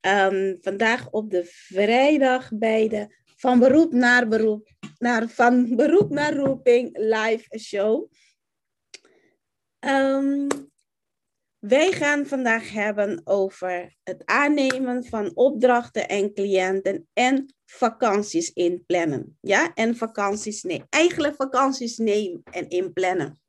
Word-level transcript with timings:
Ehm, 0.00 0.56
vandaag 0.60 1.10
op 1.10 1.30
de 1.30 1.44
vrijdag 1.44 2.50
bij 2.52 2.88
de 2.88 3.18
Van 3.36 3.58
Beroep 3.58 3.92
naar 3.92 4.28
Beroep, 4.28 4.68
naar 4.98 5.28
Van 5.28 5.76
Beroep 5.76 6.10
naar 6.10 6.34
Roeping 6.34 6.98
live 6.98 7.58
show. 7.58 8.10
Um, 9.80 10.46
wij 11.58 11.92
gaan 11.92 12.26
vandaag 12.26 12.72
hebben 12.72 13.20
over 13.24 13.96
het 14.02 14.22
aannemen 14.24 15.04
van 15.04 15.36
opdrachten 15.36 16.08
en 16.08 16.34
cliënten 16.34 17.08
en 17.12 17.54
vakanties 17.66 18.52
inplannen. 18.52 19.38
Ja, 19.40 19.74
en 19.74 19.96
vakanties 19.96 20.62
nee. 20.62 20.84
Eigenlijk 20.88 21.34
vakanties 21.34 21.96
nemen 21.96 22.42
en 22.44 22.68
inplannen. 22.68 23.40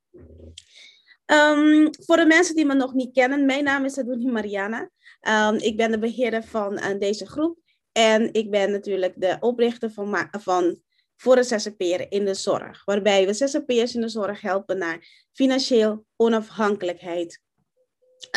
Um, 1.25 1.89
voor 2.05 2.17
de 2.17 2.25
mensen 2.25 2.55
die 2.55 2.65
me 2.65 2.73
nog 2.73 2.93
niet 2.93 3.13
kennen, 3.13 3.45
mijn 3.45 3.63
naam 3.63 3.85
is 3.85 3.97
Adouni 3.97 4.31
Mariana. 4.31 4.89
Um, 5.29 5.55
ik 5.55 5.77
ben 5.77 5.91
de 5.91 5.99
beheerder 5.99 6.43
van 6.43 6.73
uh, 6.73 6.99
deze 6.99 7.25
groep. 7.25 7.59
En 7.91 8.33
ik 8.33 8.51
ben 8.51 8.71
natuurlijk 8.71 9.13
de 9.17 9.37
oprichter 9.39 9.91
van, 9.91 10.29
van 10.31 10.81
voor 11.15 11.35
de 11.35 11.43
ZZP'er 11.43 12.11
in 12.11 12.25
de 12.25 12.33
zorg. 12.33 12.85
Waarbij 12.85 13.25
we 13.25 13.33
ZZP'ers 13.33 13.95
in 13.95 14.01
de 14.01 14.09
zorg 14.09 14.41
helpen 14.41 14.77
naar 14.77 15.27
financieel 15.31 16.05
onafhankelijkheid. 16.15 17.41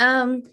Um, 0.00 0.52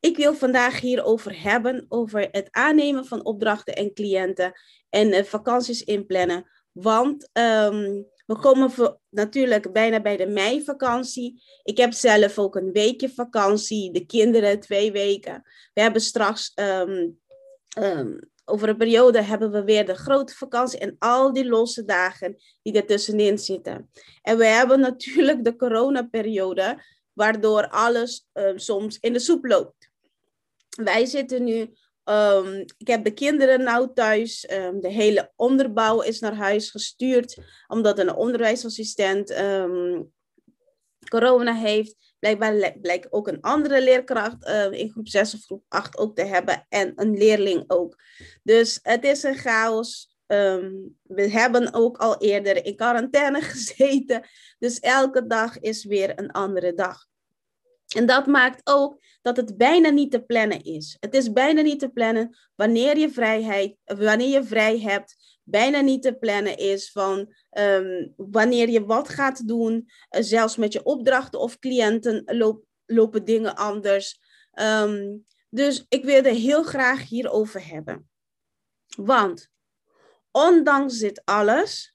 ik 0.00 0.16
wil 0.16 0.34
vandaag 0.34 0.80
hierover 0.80 1.42
hebben, 1.42 1.86
over 1.88 2.28
het 2.30 2.48
aannemen 2.50 3.06
van 3.06 3.24
opdrachten 3.24 3.74
en 3.74 3.92
cliënten 3.92 4.52
en 4.88 5.08
uh, 5.08 5.22
vakanties 5.22 5.84
inplannen. 5.84 6.50
Want 6.72 7.30
um, 7.32 8.06
we 8.30 8.38
komen 8.38 8.98
natuurlijk 9.08 9.72
bijna 9.72 10.00
bij 10.00 10.16
de 10.16 10.26
meivakantie. 10.26 11.42
Ik 11.62 11.76
heb 11.76 11.92
zelf 11.92 12.38
ook 12.38 12.56
een 12.56 12.72
weekje 12.72 13.08
vakantie, 13.08 13.92
de 13.92 14.06
kinderen 14.06 14.60
twee 14.60 14.92
weken. 14.92 15.42
We 15.74 15.80
hebben 15.80 16.00
straks, 16.02 16.52
um, 16.54 17.18
um, 17.78 18.18
over 18.44 18.68
een 18.68 18.76
periode 18.76 19.22
hebben 19.22 19.50
we 19.50 19.64
weer 19.64 19.86
de 19.86 19.94
grote 19.94 20.34
vakantie 20.34 20.78
en 20.78 20.96
al 20.98 21.32
die 21.32 21.48
losse 21.48 21.84
dagen 21.84 22.36
die 22.62 22.72
er 22.72 22.86
tussenin 22.86 23.38
zitten. 23.38 23.90
En 24.22 24.38
we 24.38 24.46
hebben 24.46 24.80
natuurlijk 24.80 25.44
de 25.44 25.56
coronaperiode, 25.56 26.84
waardoor 27.12 27.68
alles 27.68 28.28
um, 28.32 28.58
soms 28.58 28.98
in 29.00 29.12
de 29.12 29.18
soep 29.18 29.44
loopt. 29.44 29.90
Wij 30.68 31.06
zitten 31.06 31.44
nu 31.44 31.72
Um, 32.10 32.64
ik 32.78 32.86
heb 32.86 33.04
de 33.04 33.14
kinderen 33.14 33.62
nou 33.62 33.90
thuis. 33.94 34.50
Um, 34.50 34.80
de 34.80 34.88
hele 34.88 35.32
onderbouw 35.36 36.00
is 36.00 36.20
naar 36.20 36.34
huis 36.34 36.70
gestuurd, 36.70 37.38
omdat 37.66 37.98
een 37.98 38.14
onderwijsassistent 38.14 39.38
um, 39.38 40.12
corona 41.08 41.54
heeft. 41.54 42.14
Blijkbaar 42.18 42.78
blijkt 42.80 43.12
ook 43.12 43.28
een 43.28 43.40
andere 43.40 43.82
leerkracht 43.82 44.44
in 44.70 44.90
groep 44.90 45.08
6 45.08 45.34
of 45.34 45.44
groep 45.44 45.64
8 45.68 45.98
ook 45.98 46.16
te 46.16 46.24
hebben 46.24 46.66
en 46.68 46.92
een 46.94 47.16
leerling 47.16 47.64
ook. 47.66 47.96
Dus 48.42 48.78
het 48.82 49.04
is 49.04 49.22
een 49.22 49.38
chaos. 49.38 50.16
we 51.02 51.28
hebben 51.30 51.74
ook 51.74 51.96
al 51.96 52.18
eerder 52.18 52.64
in 52.64 52.76
quarantaine 52.76 53.40
gezeten. 53.52 54.22
Dus 54.58 54.80
elke 54.80 55.26
dag 55.26 55.58
is 55.58 55.84
weer 55.84 56.18
een 56.18 56.30
andere 56.30 56.74
dag. 56.74 57.09
En 57.96 58.06
dat 58.06 58.26
maakt 58.26 58.60
ook 58.64 59.02
dat 59.22 59.36
het 59.36 59.56
bijna 59.56 59.88
niet 59.88 60.10
te 60.10 60.22
plannen 60.22 60.62
is. 60.62 60.96
Het 61.00 61.14
is 61.14 61.32
bijna 61.32 61.60
niet 61.60 61.78
te 61.78 61.88
plannen 61.88 62.38
wanneer 62.54 62.98
je 62.98 63.10
vrijheid, 63.10 63.76
wanneer 63.84 64.28
je 64.28 64.44
vrij 64.44 64.80
hebt. 64.80 65.38
Bijna 65.42 65.80
niet 65.80 66.02
te 66.02 66.14
plannen 66.14 66.56
is 66.56 66.92
van 66.92 67.34
ehm, 67.50 68.08
wanneer 68.16 68.68
je 68.68 68.84
wat 68.84 69.08
gaat 69.08 69.48
doen. 69.48 69.74
Uh, 69.74 70.22
zelfs 70.22 70.56
met 70.56 70.72
je 70.72 70.82
opdrachten 70.82 71.40
of 71.40 71.58
cliënten 71.58 72.24
lopen 72.86 73.24
dingen 73.24 73.56
anders. 73.56 74.20
Um, 74.60 75.24
dus 75.48 75.84
ik 75.88 76.04
wilde 76.04 76.30
heel 76.30 76.62
graag 76.62 77.08
hierover 77.08 77.66
hebben. 77.66 78.10
Want 78.96 79.48
ondanks 80.30 80.98
dit 80.98 81.22
alles, 81.24 81.94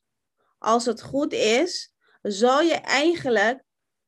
als 0.57 0.85
het 0.85 1.01
goed 1.01 1.33
is, 1.33 1.93
zou 2.21 2.63
je 2.63 2.73
eigenlijk 2.73 3.64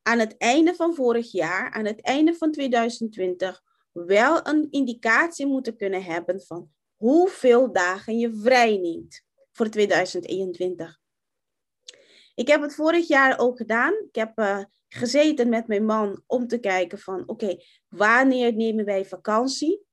aan 0.07 0.19
het 0.19 0.38
einde 0.38 0.75
van 0.75 0.95
vorig 0.95 1.31
jaar, 1.31 1.72
aan 1.72 1.85
het 1.85 2.01
einde 2.01 2.34
van 2.34 2.51
2020, 2.51 3.63
wel 3.91 4.47
een 4.47 4.68
indicatie 4.69 5.45
moeten 5.45 5.78
kunnen 5.78 6.03
hebben 6.03 6.41
van 6.41 6.69
hoeveel 6.95 7.72
dagen 7.72 8.18
je 8.18 8.35
vrij 8.35 8.78
neemt 8.78 9.22
voor 9.51 9.69
2021. 9.69 11.00
Ik 12.35 12.47
heb 12.47 12.62
het 12.62 12.75
vorig 12.75 13.07
jaar 13.07 13.40
ook 13.40 13.57
gedaan. 13.57 13.94
Ik 13.94 14.16
heb 14.16 14.40
uh, 14.40 14.63
gezeten 14.88 15.50
met 15.50 15.68
mijn 15.68 15.85
man 15.85 16.24
om 16.25 16.47
te 16.47 16.59
kijken 16.59 17.00
van 17.00 17.28
oké, 17.28 17.57
wanneer 17.88 18.53
nemen 18.53 18.85
wij 18.85 19.06
vakantie? 19.06 19.85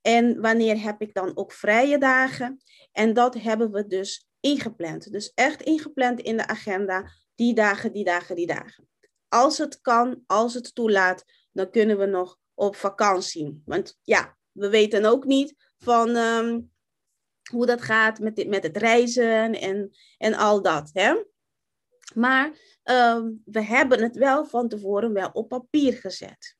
En 0.00 0.40
wanneer 0.40 0.82
heb 0.82 1.00
ik 1.00 1.14
dan 1.14 1.36
ook 1.36 1.52
vrije 1.52 1.98
dagen? 1.98 2.62
En 2.92 3.12
dat 3.12 3.34
hebben 3.34 3.70
we 3.70 3.86
dus 3.86 4.28
ingepland. 4.40 5.12
Dus 5.12 5.32
echt 5.34 5.62
ingepland 5.62 6.20
in 6.20 6.36
de 6.36 6.46
agenda. 6.46 7.10
Die 7.34 7.54
dagen, 7.54 7.92
die 7.92 8.04
dagen, 8.04 8.36
die 8.36 8.46
dagen 8.46 8.88
als 9.28 9.58
het 9.58 9.80
kan, 9.80 10.22
als 10.26 10.54
het 10.54 10.74
toelaat, 10.74 11.24
dan 11.52 11.70
kunnen 11.70 11.98
we 11.98 12.06
nog 12.06 12.38
op 12.54 12.76
vakantie. 12.76 13.62
Want 13.64 13.98
ja, 14.02 14.36
we 14.52 14.68
weten 14.68 15.04
ook 15.04 15.24
niet 15.24 15.54
van 15.78 16.16
ehm, 16.16 16.60
hoe 17.50 17.66
dat 17.66 17.82
gaat 17.82 18.18
met, 18.18 18.48
met 18.48 18.62
het 18.62 18.76
reizen 18.76 19.54
en, 19.54 19.90
en 20.18 20.34
al 20.34 20.62
dat. 20.62 20.90
Hè? 20.92 21.22
Maar 22.14 22.58
ehm, 22.82 23.30
we 23.44 23.62
hebben 23.62 24.02
het 24.02 24.16
wel 24.16 24.46
van 24.46 24.68
tevoren 24.68 25.12
wel 25.12 25.30
op 25.32 25.48
papier 25.48 25.92
gezet. 25.92 26.56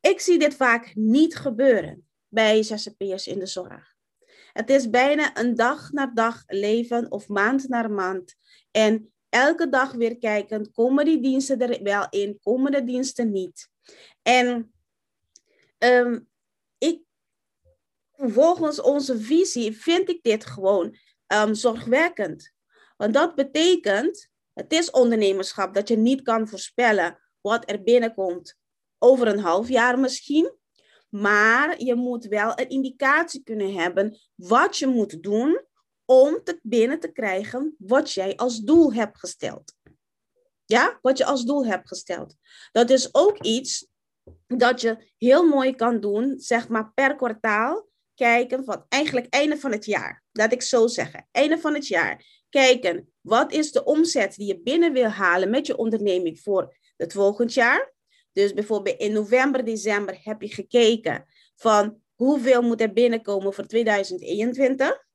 Ik 0.00 0.20
zie 0.20 0.38
dit 0.38 0.54
vaak 0.54 0.94
niet 0.94 1.36
gebeuren 1.36 2.08
bij 2.28 2.62
zzp'ers 2.62 3.26
in 3.26 3.38
de 3.38 3.46
zorg. 3.46 3.94
Het 4.52 4.70
is 4.70 4.90
bijna 4.90 5.38
een 5.38 5.54
dag 5.54 5.92
naar 5.92 6.14
dag 6.14 6.42
leven 6.46 7.10
of 7.10 7.28
maand 7.28 7.68
naar 7.68 7.90
maand. 7.90 8.34
En 8.70 9.12
elke 9.30 9.68
dag 9.68 9.92
weer 9.92 10.18
kijken, 10.18 10.72
komen 10.72 11.04
die 11.04 11.20
diensten 11.20 11.60
er 11.60 11.82
wel 11.82 12.06
in, 12.10 12.38
komen 12.42 12.72
de 12.72 12.84
diensten 12.84 13.32
niet. 13.32 13.68
En 14.22 14.72
um, 15.78 16.28
ik, 16.78 17.02
volgens 18.12 18.80
onze 18.80 19.20
visie 19.20 19.76
vind 19.76 20.08
ik 20.08 20.22
dit 20.22 20.46
gewoon 20.46 20.96
um, 21.26 21.54
zorgwekkend. 21.54 22.52
Want 22.96 23.14
dat 23.14 23.34
betekent, 23.34 24.28
het 24.52 24.72
is 24.72 24.90
ondernemerschap, 24.90 25.74
dat 25.74 25.88
je 25.88 25.96
niet 25.96 26.22
kan 26.22 26.48
voorspellen 26.48 27.20
wat 27.40 27.70
er 27.70 27.82
binnenkomt 27.82 28.58
over 28.98 29.26
een 29.26 29.38
half 29.38 29.68
jaar 29.68 29.98
misschien. 29.98 30.58
Maar 31.08 31.82
je 31.82 31.94
moet 31.94 32.24
wel 32.24 32.52
een 32.54 32.68
indicatie 32.68 33.42
kunnen 33.42 33.74
hebben 33.74 34.18
wat 34.34 34.76
je 34.76 34.86
moet 34.86 35.22
doen 35.22 35.64
om 36.10 36.40
te 36.44 36.58
binnen 36.62 37.00
te 37.00 37.12
krijgen 37.12 37.74
wat 37.78 38.12
jij 38.12 38.36
als 38.36 38.58
doel 38.58 38.92
hebt 38.92 39.18
gesteld. 39.18 39.74
Ja, 40.64 40.98
wat 41.02 41.18
je 41.18 41.24
als 41.24 41.44
doel 41.44 41.66
hebt 41.66 41.88
gesteld. 41.88 42.34
Dat 42.72 42.90
is 42.90 43.14
ook 43.14 43.38
iets 43.42 43.86
dat 44.46 44.80
je 44.80 45.12
heel 45.18 45.46
mooi 45.46 45.74
kan 45.74 46.00
doen, 46.00 46.34
zeg 46.40 46.68
maar 46.68 46.92
per 46.94 47.16
kwartaal. 47.16 47.88
Kijken 48.14 48.64
van 48.64 48.84
eigenlijk 48.88 49.26
einde 49.34 49.58
van 49.58 49.72
het 49.72 49.84
jaar. 49.84 50.22
Laat 50.32 50.52
ik 50.52 50.62
zo 50.62 50.86
zeggen. 50.86 51.28
Einde 51.30 51.58
van 51.58 51.74
het 51.74 51.86
jaar. 51.86 52.24
Kijken, 52.48 53.12
wat 53.20 53.52
is 53.52 53.72
de 53.72 53.84
omzet 53.84 54.34
die 54.34 54.46
je 54.46 54.60
binnen 54.60 54.92
wil 54.92 55.08
halen 55.08 55.50
met 55.50 55.66
je 55.66 55.76
onderneming 55.76 56.40
voor 56.40 56.76
het 56.96 57.12
volgend 57.12 57.54
jaar? 57.54 57.94
Dus 58.32 58.54
bijvoorbeeld 58.54 58.98
in 58.98 59.12
november, 59.12 59.64
december 59.64 60.18
heb 60.22 60.42
je 60.42 60.48
gekeken 60.48 61.24
van 61.56 62.02
hoeveel 62.14 62.62
moet 62.62 62.80
er 62.80 62.92
binnenkomen 62.92 63.54
voor 63.54 63.66
2021. 63.66 65.08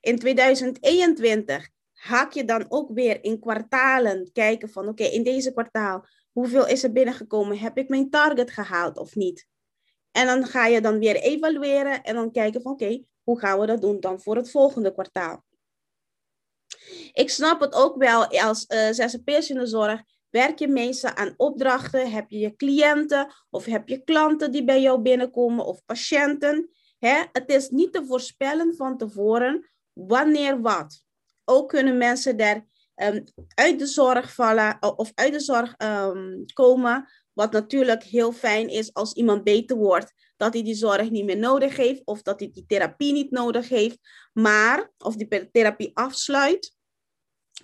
In 0.00 0.18
2021 0.18 1.68
haak 1.92 2.32
je 2.32 2.44
dan 2.44 2.66
ook 2.68 2.90
weer 2.92 3.24
in 3.24 3.40
kwartalen 3.40 4.32
kijken 4.32 4.70
van 4.70 4.88
oké, 4.88 5.04
in 5.04 5.22
deze 5.22 5.52
kwartaal, 5.52 6.06
hoeveel 6.32 6.66
is 6.66 6.82
er 6.82 6.92
binnengekomen? 6.92 7.58
Heb 7.58 7.78
ik 7.78 7.88
mijn 7.88 8.10
target 8.10 8.50
gehaald 8.50 8.98
of 8.98 9.14
niet? 9.14 9.46
En 10.10 10.26
dan 10.26 10.46
ga 10.46 10.66
je 10.66 10.80
dan 10.80 10.98
weer 10.98 11.16
evalueren 11.16 12.02
en 12.02 12.14
dan 12.14 12.32
kijken 12.32 12.62
van 12.62 12.72
oké, 12.72 13.02
hoe 13.22 13.38
gaan 13.38 13.60
we 13.60 13.66
dat 13.66 13.80
doen 13.80 14.00
dan 14.00 14.20
voor 14.20 14.36
het 14.36 14.50
volgende 14.50 14.92
kwartaal? 14.92 15.44
Ik 17.12 17.30
snap 17.30 17.60
het 17.60 17.74
ook 17.74 17.96
wel 17.96 18.26
als 18.26 18.64
uh, 18.68 18.90
zzp'ers 18.90 19.50
in 19.50 19.58
de 19.58 19.66
zorg. 19.66 20.02
Werk 20.30 20.58
je 20.58 20.68
meestal 20.68 21.14
aan 21.14 21.34
opdrachten? 21.36 22.10
Heb 22.10 22.30
je 22.30 22.38
je 22.38 22.56
cliënten 22.56 23.32
of 23.50 23.64
heb 23.64 23.88
je 23.88 24.04
klanten 24.04 24.52
die 24.52 24.64
bij 24.64 24.80
jou 24.80 25.00
binnenkomen 25.00 25.66
of 25.66 25.84
patiënten? 25.84 26.70
Hè? 26.98 27.22
Het 27.32 27.50
is 27.50 27.68
niet 27.68 27.92
te 27.92 28.06
voorspellen 28.06 28.76
van 28.76 28.96
tevoren 28.96 29.68
wanneer 30.06 30.60
wat. 30.60 31.04
Ook 31.44 31.68
kunnen 31.68 31.98
mensen 31.98 32.36
daar 32.36 32.66
um, 32.96 33.24
uit 33.54 33.78
de 33.78 33.86
zorg 33.86 34.34
vallen 34.34 34.78
of 34.96 35.12
uit 35.14 35.32
de 35.32 35.40
zorg 35.40 35.74
um, 35.78 36.44
komen. 36.52 37.08
Wat 37.32 37.52
natuurlijk 37.52 38.02
heel 38.02 38.32
fijn 38.32 38.68
is 38.68 38.94
als 38.94 39.12
iemand 39.12 39.44
beter 39.44 39.76
wordt, 39.76 40.12
dat 40.36 40.52
hij 40.52 40.62
die 40.62 40.74
zorg 40.74 41.10
niet 41.10 41.24
meer 41.24 41.38
nodig 41.38 41.76
heeft 41.76 42.02
of 42.04 42.22
dat 42.22 42.40
hij 42.40 42.50
die 42.52 42.66
therapie 42.66 43.12
niet 43.12 43.30
nodig 43.30 43.68
heeft, 43.68 43.98
maar 44.32 44.92
of 44.98 45.16
die 45.16 45.50
therapie 45.50 45.90
afsluit. 45.94 46.76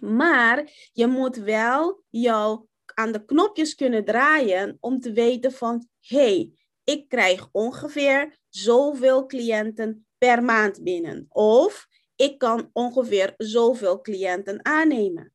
Maar 0.00 0.70
je 0.92 1.06
moet 1.06 1.36
wel 1.36 2.02
jou 2.10 2.66
aan 2.94 3.12
de 3.12 3.24
knopjes 3.24 3.74
kunnen 3.74 4.04
draaien 4.04 4.76
om 4.80 5.00
te 5.00 5.12
weten 5.12 5.52
van 5.52 5.88
hey, 6.00 6.50
ik 6.84 7.08
krijg 7.08 7.48
ongeveer 7.52 8.38
zoveel 8.48 9.26
cliënten 9.26 10.06
per 10.18 10.42
maand 10.42 10.82
binnen. 10.82 11.26
Of 11.28 11.86
ik 12.16 12.38
kan 12.38 12.70
ongeveer 12.72 13.34
zoveel 13.36 14.00
cliënten 14.00 14.64
aannemen. 14.64 15.32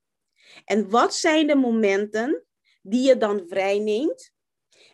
En 0.66 0.90
wat 0.90 1.16
zijn 1.16 1.48
de 1.48 1.56
momenten 1.56 2.46
die 2.82 3.08
je 3.08 3.18
dan 3.18 3.44
vrijneemt? 3.48 4.32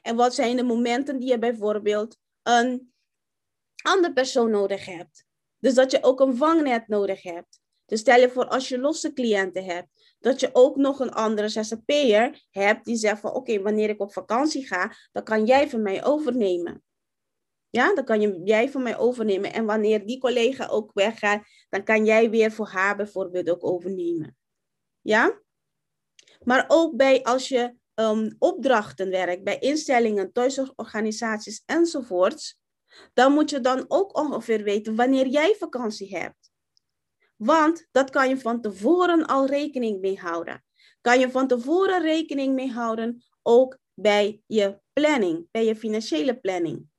En 0.02 0.16
wat 0.16 0.36
zijn 0.36 0.56
de 0.56 0.64
momenten 0.64 1.20
die 1.20 1.30
je 1.30 1.40
bijvoorbeeld 1.40 2.18
een 2.44 2.94
andere 3.84 4.14
persoon 4.14 4.52
nodig 4.52 4.86
hebt? 4.86 5.26
Dus 5.60 5.74
dat 5.74 5.92
je 5.92 6.04
ook 6.04 6.20
een 6.20 6.38
vangnet 6.38 6.88
nodig 6.88 7.24
hebt. 7.24 7.60
Dus 7.86 8.00
stel 8.00 8.20
je 8.20 8.30
voor 8.30 8.48
als 8.48 8.68
je 8.70 8.80
losse 8.80 9.14
cliënten 9.14 9.64
hebt, 9.64 10.16
dat 10.20 10.40
je 10.40 10.50
ook 10.54 10.76
nog 10.76 11.00
een 11.00 11.12
andere 11.12 11.50
zzp'er 11.50 12.46
hebt 12.50 12.86
die 12.86 12.96
zegt 12.96 13.20
van 13.20 13.34
oké, 13.34 13.62
wanneer 13.62 13.90
ik 13.90 14.02
op 14.02 14.14
vakantie 14.14 14.68
ga, 14.68 14.96
dan 15.12 15.24
kan 15.24 15.46
jij 15.46 15.70
van 15.70 15.82
mij 15.82 16.06
overnemen. 16.06 16.84
Ja, 17.70 17.96
dan 17.96 18.06
kan 18.06 18.22
je, 18.22 18.42
jij 18.44 18.70
van 18.70 18.84
mij 18.84 18.98
overnemen. 18.98 19.54
En 19.54 19.66
wanneer 19.66 20.06
die 20.06 20.20
collega 20.20 20.68
ook 20.68 20.92
weggaat, 20.94 21.44
dan 21.70 21.84
kan 21.84 22.06
jij 22.06 22.30
weer 22.30 22.52
voor 22.52 22.68
haar 22.68 22.96
bijvoorbeeld 22.96 23.50
ook 23.50 23.66
overnemen. 23.66 24.38
Ja? 25.02 25.42
Maar 26.44 26.66
ook 26.68 26.96
bij 26.96 27.24
als 27.24 27.48
je 27.48 27.76
um, 27.96 28.36
opdrachten 28.40 29.10
werkt, 29.10 29.44
bij 29.44 29.60
instellingen, 29.60 30.32
thuisorganisaties 30.32 31.64
enzovoorts, 31.66 32.60
dan 33.14 33.34
moet 33.34 33.50
je 33.50 33.60
dan 33.60 33.86
ook 33.88 34.18
ongeveer 34.18 34.64
weten 34.64 34.96
wanneer 34.96 35.28
jij 35.28 35.56
vakantie 35.60 36.18
hebt. 36.18 36.52
Want 37.36 37.88
dat 37.92 38.10
kan 38.10 38.30
je 38.30 38.38
van 38.38 38.62
tevoren 38.62 39.26
al 39.26 39.46
rekening 39.46 40.02
mee 40.02 40.20
houden. 40.20 40.64
Kan 41.02 41.20
je 41.20 41.32
van 41.32 41.48
tevoren 41.48 42.02
rekening 42.02 42.56
mee 42.56 42.72
houden 42.72 43.24
ook 43.42 43.78
bij 43.94 44.42
je 44.46 44.80
planning, 44.94 45.48
bij 45.52 45.66
je 45.66 45.76
financiële 45.76 46.40
planning. 46.40 46.90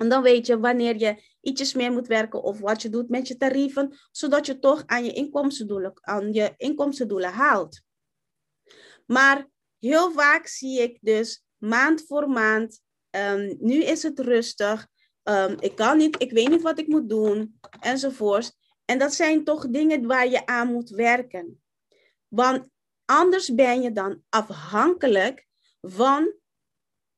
En 0.00 0.08
dan 0.08 0.22
weet 0.22 0.46
je 0.46 0.58
wanneer 0.58 0.98
je 0.98 1.22
ietsjes 1.40 1.74
meer 1.74 1.92
moet 1.92 2.06
werken 2.06 2.42
of 2.42 2.60
wat 2.60 2.82
je 2.82 2.88
doet 2.88 3.08
met 3.08 3.28
je 3.28 3.36
tarieven, 3.36 3.96
zodat 4.10 4.46
je 4.46 4.58
toch 4.58 4.82
aan 4.86 5.04
je 5.04 5.12
inkomstendoelen, 5.12 5.92
aan 6.00 6.32
je 6.32 6.54
inkomstendoelen 6.56 7.32
haalt. 7.32 7.82
Maar 9.06 9.48
heel 9.78 10.12
vaak 10.12 10.46
zie 10.46 10.80
ik 10.80 10.98
dus 11.00 11.44
maand 11.56 12.04
voor 12.06 12.28
maand, 12.28 12.80
um, 13.10 13.56
nu 13.60 13.82
is 13.82 14.02
het 14.02 14.18
rustig, 14.18 14.86
um, 15.22 15.56
ik 15.60 15.74
kan 15.74 15.96
niet, 15.96 16.22
ik 16.22 16.32
weet 16.32 16.48
niet 16.48 16.62
wat 16.62 16.78
ik 16.78 16.86
moet 16.86 17.08
doen, 17.08 17.58
enzovoort. 17.80 18.52
En 18.84 18.98
dat 18.98 19.14
zijn 19.14 19.44
toch 19.44 19.68
dingen 19.68 20.06
waar 20.06 20.28
je 20.28 20.46
aan 20.46 20.72
moet 20.72 20.90
werken. 20.90 21.62
Want 22.28 22.68
anders 23.04 23.54
ben 23.54 23.82
je 23.82 23.92
dan 23.92 24.22
afhankelijk 24.28 25.46
van 25.80 26.34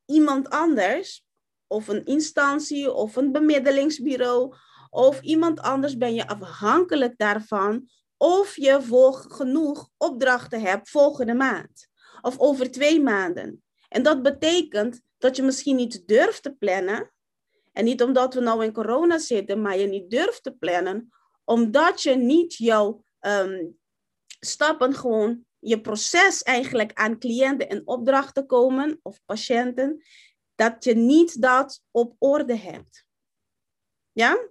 iemand 0.04 0.48
anders, 0.48 1.25
of 1.66 1.88
een 1.88 2.04
instantie, 2.04 2.92
of 2.92 3.16
een 3.16 3.32
bemiddelingsbureau, 3.32 4.54
of 4.90 5.20
iemand 5.20 5.60
anders 5.60 5.96
ben 5.96 6.14
je 6.14 6.28
afhankelijk 6.28 7.14
daarvan 7.16 7.88
of 8.16 8.56
je 8.56 8.78
genoeg 9.28 9.90
opdrachten 9.96 10.60
hebt 10.60 10.90
volgende 10.90 11.34
maand 11.34 11.88
of 12.20 12.38
over 12.38 12.70
twee 12.70 13.02
maanden. 13.02 13.62
En 13.88 14.02
dat 14.02 14.22
betekent 14.22 15.00
dat 15.18 15.36
je 15.36 15.42
misschien 15.42 15.76
niet 15.76 16.02
durft 16.06 16.42
te 16.42 16.52
plannen. 16.52 17.12
En 17.72 17.84
niet 17.84 18.02
omdat 18.02 18.34
we 18.34 18.40
nou 18.40 18.64
in 18.64 18.72
corona 18.72 19.18
zitten, 19.18 19.62
maar 19.62 19.78
je 19.78 19.86
niet 19.86 20.10
durft 20.10 20.42
te 20.42 20.52
plannen, 20.52 21.08
omdat 21.44 22.02
je 22.02 22.14
niet 22.14 22.54
jouw 22.54 23.04
um, 23.20 23.78
stappen 24.40 24.94
gewoon, 24.94 25.44
je 25.58 25.80
proces 25.80 26.42
eigenlijk 26.42 26.92
aan 26.94 27.18
cliënten 27.18 27.68
en 27.68 27.86
opdrachten 27.86 28.46
komen 28.46 29.00
of 29.02 29.20
patiënten, 29.24 30.02
dat 30.56 30.84
je 30.84 30.94
niet 30.94 31.42
dat 31.42 31.82
op 31.90 32.14
orde 32.18 32.56
hebt. 32.56 33.04
Ja? 34.12 34.48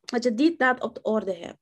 Dat 0.00 0.24
je 0.24 0.30
niet 0.30 0.58
dat 0.58 0.82
op 0.82 0.98
orde 1.02 1.34
hebt. 1.34 1.58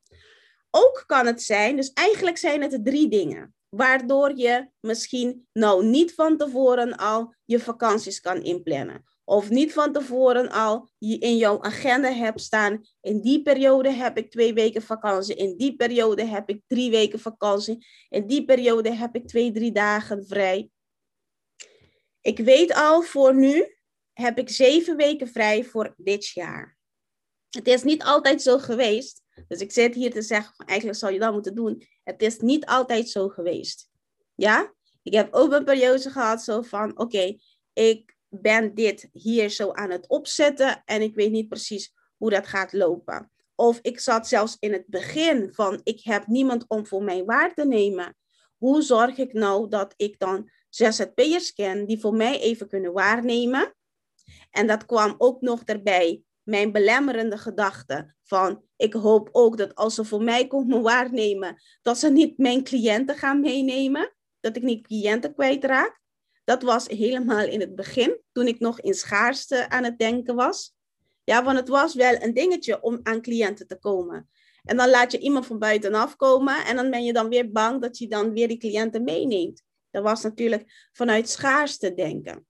Ook 0.70 1.04
kan 1.06 1.26
het 1.26 1.42
zijn, 1.42 1.76
dus 1.76 1.92
eigenlijk 1.92 2.38
zijn 2.38 2.62
het 2.62 2.84
drie 2.84 3.08
dingen, 3.08 3.54
waardoor 3.68 4.36
je 4.36 4.68
misschien 4.80 5.46
nou 5.52 5.84
niet 5.84 6.14
van 6.14 6.36
tevoren 6.36 6.96
al 6.96 7.34
je 7.44 7.60
vakanties 7.60 8.20
kan 8.20 8.42
inplannen. 8.42 9.04
Of 9.24 9.50
niet 9.50 9.72
van 9.72 9.92
tevoren 9.92 10.50
al 10.50 10.88
je 10.98 11.18
in 11.18 11.36
jouw 11.36 11.62
agenda 11.62 12.12
hebt 12.12 12.40
staan. 12.40 12.80
In 13.00 13.20
die 13.20 13.42
periode 13.42 13.90
heb 13.90 14.18
ik 14.18 14.30
twee 14.30 14.54
weken 14.54 14.82
vakantie. 14.82 15.34
In 15.34 15.56
die 15.56 15.76
periode 15.76 16.24
heb 16.24 16.48
ik 16.48 16.62
drie 16.66 16.90
weken 16.90 17.20
vakantie. 17.20 17.86
In 18.08 18.26
die 18.26 18.44
periode 18.44 18.94
heb 18.94 19.14
ik 19.14 19.26
twee, 19.26 19.52
drie 19.52 19.72
dagen 19.72 20.26
vrij. 20.26 20.70
Ik 22.20 22.38
weet 22.38 22.74
al 22.74 23.02
voor 23.02 23.34
nu 23.34 23.75
heb 24.18 24.38
ik 24.38 24.50
zeven 24.50 24.96
weken 24.96 25.28
vrij 25.28 25.64
voor 25.64 25.94
dit 25.96 26.26
jaar. 26.28 26.76
Het 27.50 27.68
is 27.68 27.82
niet 27.82 28.02
altijd 28.02 28.42
zo 28.42 28.58
geweest. 28.58 29.22
Dus 29.48 29.60
ik 29.60 29.72
zit 29.72 29.94
hier 29.94 30.10
te 30.10 30.22
zeggen, 30.22 30.66
eigenlijk 30.66 30.98
zou 30.98 31.12
je 31.12 31.18
dat 31.18 31.32
moeten 31.32 31.54
doen. 31.54 31.82
Het 32.04 32.22
is 32.22 32.38
niet 32.38 32.66
altijd 32.66 33.08
zo 33.08 33.28
geweest. 33.28 33.90
Ja? 34.34 34.74
Ik 35.02 35.14
heb 35.14 35.34
ook 35.34 35.52
een 35.52 35.64
periode 35.64 36.10
gehad 36.10 36.42
zo 36.42 36.62
van, 36.62 36.98
oké, 36.98 37.36
ik 37.72 38.16
ben 38.28 38.74
dit 38.74 39.08
hier 39.12 39.50
zo 39.50 39.72
aan 39.72 39.90
het 39.90 40.08
opzetten 40.08 40.82
en 40.84 41.02
ik 41.02 41.14
weet 41.14 41.30
niet 41.30 41.48
precies 41.48 41.94
hoe 42.16 42.30
dat 42.30 42.46
gaat 42.46 42.72
lopen. 42.72 43.30
Of 43.54 43.78
ik 43.82 44.00
zat 44.00 44.28
zelfs 44.28 44.56
in 44.58 44.72
het 44.72 44.86
begin 44.86 45.48
van, 45.52 45.80
ik 45.82 46.04
heb 46.04 46.26
niemand 46.26 46.64
om 46.68 46.86
voor 46.86 47.02
mij 47.02 47.24
waar 47.24 47.54
te 47.54 47.66
nemen. 47.66 48.16
Hoe 48.56 48.82
zorg 48.82 49.16
ik 49.16 49.32
nou 49.32 49.68
dat 49.68 49.94
ik 49.96 50.18
dan 50.18 50.50
ZZP'ers 50.68 51.52
ken 51.52 51.86
die 51.86 52.00
voor 52.00 52.14
mij 52.14 52.40
even 52.40 52.68
kunnen 52.68 52.92
waarnemen? 52.92 53.74
En 54.50 54.66
dat 54.66 54.86
kwam 54.86 55.14
ook 55.18 55.40
nog 55.40 55.62
erbij 55.64 56.22
mijn 56.42 56.72
belemmerende 56.72 57.38
gedachte 57.38 58.14
van 58.22 58.62
ik 58.76 58.92
hoop 58.92 59.28
ook 59.32 59.56
dat 59.56 59.74
als 59.74 59.94
ze 59.94 60.04
voor 60.04 60.22
mij 60.22 60.46
komen 60.46 60.82
waarnemen, 60.82 61.62
dat 61.82 61.98
ze 61.98 62.10
niet 62.10 62.38
mijn 62.38 62.64
cliënten 62.64 63.16
gaan 63.16 63.40
meenemen, 63.40 64.14
dat 64.40 64.56
ik 64.56 64.62
niet 64.62 64.86
cliënten 64.86 65.34
kwijtraak. 65.34 66.00
Dat 66.44 66.62
was 66.62 66.86
helemaal 66.86 67.46
in 67.46 67.60
het 67.60 67.74
begin, 67.74 68.20
toen 68.32 68.46
ik 68.46 68.58
nog 68.58 68.80
in 68.80 68.94
schaarste 68.94 69.68
aan 69.68 69.84
het 69.84 69.98
denken 69.98 70.34
was. 70.34 70.74
Ja, 71.24 71.44
want 71.44 71.58
het 71.58 71.68
was 71.68 71.94
wel 71.94 72.22
een 72.22 72.34
dingetje 72.34 72.82
om 72.82 73.00
aan 73.02 73.22
cliënten 73.22 73.66
te 73.66 73.78
komen. 73.78 74.28
En 74.64 74.76
dan 74.76 74.90
laat 74.90 75.12
je 75.12 75.18
iemand 75.18 75.46
van 75.46 75.58
buitenaf 75.58 76.16
komen 76.16 76.64
en 76.64 76.76
dan 76.76 76.90
ben 76.90 77.04
je 77.04 77.12
dan 77.12 77.28
weer 77.28 77.50
bang 77.52 77.82
dat 77.82 77.98
je 77.98 78.08
dan 78.08 78.32
weer 78.32 78.48
die 78.48 78.58
cliënten 78.58 79.04
meeneemt. 79.04 79.62
Dat 79.90 80.02
was 80.02 80.22
natuurlijk 80.22 80.88
vanuit 80.92 81.28
schaarste 81.28 81.94
denken. 81.94 82.46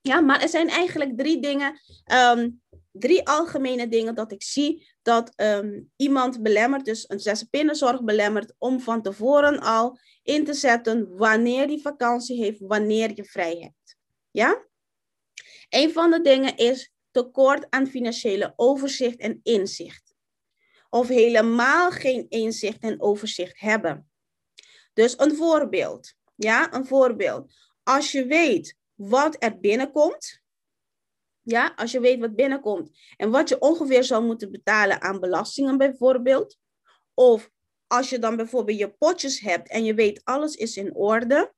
Ja, 0.00 0.20
maar 0.20 0.42
er 0.42 0.48
zijn 0.48 0.68
eigenlijk 0.68 1.18
drie 1.18 1.40
dingen 1.40 1.80
um, 2.12 2.60
drie 2.92 3.28
algemene 3.28 3.88
dingen 3.88 4.14
dat 4.14 4.32
ik 4.32 4.42
zie 4.42 4.88
dat 5.02 5.32
um, 5.36 5.90
iemand 5.96 6.42
belemmert, 6.42 6.84
dus 6.84 7.04
een 7.08 7.20
zzp 7.20 8.00
belemmert, 8.02 8.54
om 8.58 8.80
van 8.80 9.02
tevoren 9.02 9.60
al 9.60 9.98
in 10.22 10.44
te 10.44 10.54
zetten 10.54 11.16
wanneer 11.16 11.66
die 11.66 11.80
vakantie 11.80 12.42
heeft, 12.42 12.60
wanneer 12.60 13.10
je 13.14 13.24
vrij 13.24 13.56
hebt. 13.56 13.96
Ja? 14.30 14.64
Een 15.68 15.92
van 15.92 16.10
de 16.10 16.20
dingen 16.20 16.56
is 16.56 16.92
tekort 17.10 17.66
aan 17.68 17.86
financiële 17.86 18.52
overzicht 18.56 19.18
en 19.18 19.40
inzicht. 19.42 20.14
Of 20.90 21.08
helemaal 21.08 21.90
geen 21.90 22.26
inzicht 22.28 22.82
en 22.82 23.00
overzicht 23.00 23.60
hebben. 23.60 24.10
Dus 24.92 25.18
een 25.18 25.36
voorbeeld. 25.36 26.14
Ja, 26.34 26.72
een 26.74 26.86
voorbeeld. 26.86 27.52
Als 27.82 28.12
je 28.12 28.26
weet 28.26 28.76
wat 29.00 29.36
er 29.38 29.60
binnenkomt, 29.60 30.42
ja, 31.40 31.72
als 31.76 31.92
je 31.92 32.00
weet 32.00 32.20
wat 32.20 32.34
binnenkomt 32.34 32.90
en 33.16 33.30
wat 33.30 33.48
je 33.48 33.58
ongeveer 33.58 34.04
zou 34.04 34.24
moeten 34.24 34.50
betalen 34.50 35.00
aan 35.00 35.20
belastingen 35.20 35.78
bijvoorbeeld. 35.78 36.58
Of 37.14 37.50
als 37.86 38.10
je 38.10 38.18
dan 38.18 38.36
bijvoorbeeld 38.36 38.78
je 38.78 38.92
potjes 38.92 39.40
hebt 39.40 39.68
en 39.68 39.84
je 39.84 39.94
weet 39.94 40.20
alles 40.24 40.54
is 40.54 40.76
in 40.76 40.94
orde. 40.94 41.54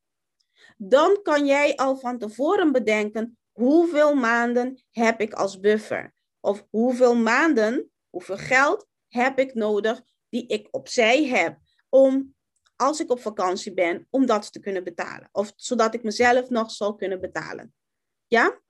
Dan 0.77 1.23
kan 1.23 1.47
jij 1.47 1.77
al 1.77 1.97
van 1.97 2.19
tevoren 2.19 2.73
bedenken 2.73 3.39
hoeveel 3.53 4.15
maanden 4.15 4.85
heb 4.91 5.21
ik 5.21 5.33
als 5.33 5.61
buffer. 5.61 6.15
Of 6.41 6.67
hoeveel 6.71 7.15
maanden, 7.15 7.91
hoeveel 8.11 8.39
geld 8.39 8.87
heb 9.09 9.39
ik 9.39 9.55
nodig 9.55 10.03
die 10.29 10.47
ik 10.47 10.69
opzij 10.71 11.25
heb 11.25 11.59
om 11.89 12.35
als 12.83 13.01
ik 13.01 13.11
op 13.11 13.21
vakantie 13.21 13.75
ben, 13.75 14.07
om 14.11 14.27
dat 14.27 14.53
te 14.53 14.61
kunnen 14.61 14.85
betalen. 14.85 15.29
Of 15.33 15.53
zodat 15.57 15.95
ik 15.95 16.03
mezelf 16.03 16.49
nog 16.49 16.71
zal 16.71 16.95
kunnen 16.95 17.21
betalen. 17.21 17.75
Ja? 18.27 18.61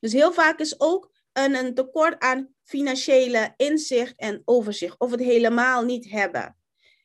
Dus 0.00 0.12
heel 0.12 0.32
vaak 0.32 0.58
is 0.58 0.80
ook 0.80 1.12
een, 1.32 1.54
een 1.54 1.74
tekort 1.74 2.18
aan 2.18 2.54
financiële 2.64 3.54
inzicht 3.56 4.14
en 4.16 4.42
overzicht 4.44 4.98
of 4.98 5.10
het 5.10 5.20
helemaal 5.20 5.82
niet 5.82 6.10
hebben. 6.10 6.56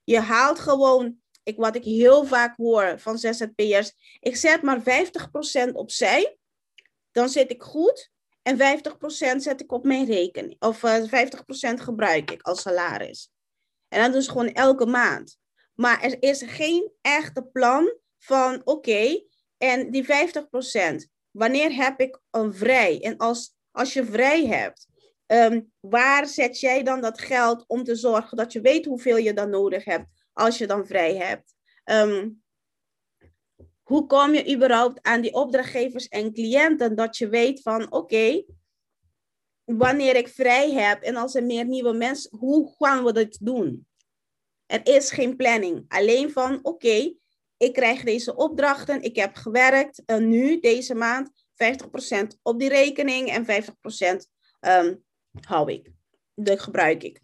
Je 0.04 0.20
haalt 0.20 0.60
gewoon, 0.60 1.22
ik, 1.44 1.58
wat 1.58 1.76
ik 1.76 1.84
heel 1.84 2.26
vaak 2.26 2.58
hoor 2.58 3.00
van 3.00 3.18
ZZP'ers, 3.18 4.18
ik 4.20 4.36
zet 4.36 4.62
maar 4.62 4.80
50% 5.70 5.72
opzij, 5.74 6.38
dan 7.12 7.30
zit 7.30 7.52
ik 7.52 7.62
goed. 7.62 8.14
En 8.42 8.58
50% 8.58 9.36
zet 9.38 9.62
ik 9.62 9.72
op 9.72 9.84
mijn 9.84 10.06
rekening. 10.06 10.56
Of 10.60 10.84
uh, 10.84 11.14
eh, 11.14 11.30
50% 11.30 11.82
gebruik 11.82 12.32
ik 12.32 12.42
als 12.42 12.62
salaris. 12.62 13.30
En 13.88 14.02
dat 14.02 14.14
dus 14.14 14.28
gewoon 14.28 14.52
elke 14.52 14.86
maand. 14.86 15.38
Maar 15.76 16.02
er 16.02 16.22
is 16.22 16.42
geen 16.42 16.92
echte 17.02 17.44
plan 17.44 17.94
van 18.18 18.62
oké, 18.64 19.24
en 19.58 19.92
die 19.92 20.06
50%, 20.06 20.08
wanneer 21.32 21.76
heb 21.76 22.00
ik 22.00 22.20
een 22.32 22.54
vrij? 22.54 23.02
En 23.02 23.18
als, 23.18 23.56
als 23.72 23.94
je 23.94 24.06
vrij 24.06 24.46
hebt, 24.46 24.88
Ehm, 25.26 25.62
waar 25.80 26.28
zet 26.28 26.60
jij 26.60 26.84
dan 26.84 27.02
dat 27.02 27.20
geld 27.20 27.64
om 27.68 27.84
te 27.84 27.96
zorgen 27.96 28.38
dat 28.38 28.54
je 28.54 28.62
weet 28.62 28.86
hoeveel 28.86 29.18
je 29.18 29.34
dan 29.34 29.50
nodig 29.50 29.86
hebt 29.86 30.08
als 30.34 30.58
je 30.58 30.68
dan 30.68 30.86
vrij 30.86 31.16
hebt? 31.16 31.56
Ehm, 31.84 32.30
hoe 33.84 34.06
kom 34.06 34.34
je 34.34 34.56
überhaupt 34.56 35.02
aan 35.02 35.22
die 35.22 35.34
opdrachtgevers 35.34 36.08
en 36.08 36.34
cliënten 36.34 36.96
dat 36.96 37.18
je 37.18 37.30
weet 37.30 37.62
van 37.62 37.92
oké, 37.92 38.44
wanneer 39.64 40.16
ik 40.16 40.28
vrij 40.28 40.72
heb 40.72 41.02
en 41.02 41.16
als 41.16 41.36
er 41.36 41.44
meer 41.44 41.66
nieuwe 41.66 41.94
mensen, 41.94 42.38
hoe 42.38 42.76
gaan 42.78 43.04
we 43.04 43.14
dit 43.14 43.38
doen? 43.42 43.88
Er 44.76 44.96
is 44.96 45.12
geen 45.12 45.36
planning. 45.36 45.86
Alleen 45.88 46.32
van 46.32 46.60
oké, 46.62 47.14
ik 47.58 47.74
krijg 47.74 48.04
deze 48.04 48.36
opdrachten, 48.36 49.02
ik 49.02 49.16
heb 49.16 49.36
gewerkt 49.36 50.02
uh, 50.06 50.18
nu 50.18 50.60
deze 50.60 50.96
maand 50.96 51.30
50% 51.54 52.28
op 52.42 52.60
die 52.60 52.70
rekening 52.70 53.30
en 53.30 53.46
50% 53.46 53.50
um, 54.60 55.04
hou 55.48 55.72
ik. 55.72 55.92
Dat 56.34 56.60
gebruik 56.60 57.04
ik. 57.04 57.22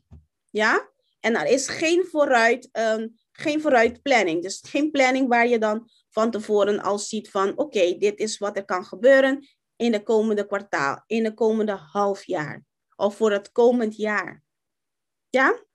Ja? 0.50 0.90
En 1.20 1.36
er 1.36 1.46
is 1.46 1.68
geen 1.68 2.06
vooruit, 2.06 2.70
um, 2.72 3.14
geen 3.32 3.62
vooruit 3.62 4.02
planning. 4.02 4.42
Dus 4.42 4.64
geen 4.68 4.92
planning 4.92 5.28
waar 5.28 5.48
je 5.48 5.60
dan 5.60 5.90
van 6.10 6.32
tevoren 6.32 6.80
al 6.80 7.00
ziet 7.00 7.30
van 7.30 7.58
oké, 7.58 7.98
dit 7.98 8.20
is 8.20 8.38
wat 8.38 8.58
er 8.58 8.66
kan 8.66 8.86
gebeuren 8.86 9.48
in 9.76 9.92
de 9.92 10.04
komende 10.04 10.46
kwartaal, 10.46 11.04
in 11.08 11.24
de 11.24 11.34
komende 11.34 11.76
half 11.92 12.24
jaar 12.24 12.64
of 12.96 13.16
voor 13.16 13.32
het 13.32 13.52
komend 13.52 13.96
jaar. 13.96 14.44
Ja? 15.30 15.70